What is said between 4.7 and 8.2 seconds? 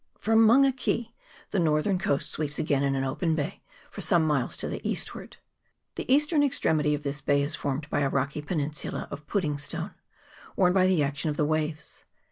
eastward. The eastern extremity of this bay is formed by a